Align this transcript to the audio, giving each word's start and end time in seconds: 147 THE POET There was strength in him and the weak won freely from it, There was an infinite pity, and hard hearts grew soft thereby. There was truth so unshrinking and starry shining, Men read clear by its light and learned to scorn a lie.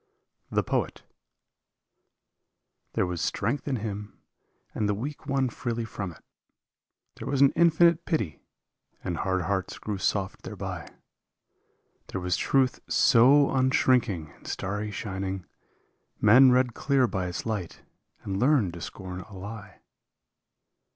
147 0.49 0.55
THE 0.95 1.03
POET 1.03 1.13
There 2.93 3.05
was 3.05 3.21
strength 3.21 3.67
in 3.67 3.75
him 3.75 4.17
and 4.73 4.89
the 4.89 4.95
weak 4.95 5.27
won 5.27 5.47
freely 5.47 5.85
from 5.85 6.11
it, 6.11 6.23
There 7.17 7.27
was 7.27 7.41
an 7.41 7.51
infinite 7.51 8.03
pity, 8.05 8.41
and 9.03 9.17
hard 9.17 9.43
hearts 9.43 9.77
grew 9.77 9.99
soft 9.99 10.41
thereby. 10.41 10.89
There 12.07 12.19
was 12.19 12.35
truth 12.35 12.79
so 12.91 13.51
unshrinking 13.51 14.31
and 14.31 14.47
starry 14.47 14.89
shining, 14.89 15.45
Men 16.19 16.51
read 16.51 16.73
clear 16.73 17.05
by 17.05 17.27
its 17.27 17.45
light 17.45 17.83
and 18.23 18.39
learned 18.39 18.73
to 18.73 18.81
scorn 18.81 19.19
a 19.21 19.37
lie. 19.37 19.81